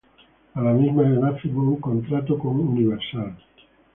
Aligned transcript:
A 0.55 0.59
la 0.61 0.73
misma 0.73 1.03
edad, 1.03 1.37
firmó 1.37 1.61
un 1.73 1.75
contrato 1.79 2.39
con 2.39 2.59
Universal. 2.59 3.35